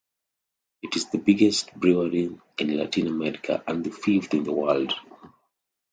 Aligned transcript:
It 0.81 0.95
is 0.95 1.11
the 1.11 1.19
biggest 1.19 1.75
brewery 1.75 2.35
in 2.57 2.75
Latin 2.75 3.05
America 3.05 3.63
and 3.67 3.83
the 3.83 3.91
fifth 3.91 4.33
in 4.33 4.43
the 4.43 4.51
world. 4.51 4.93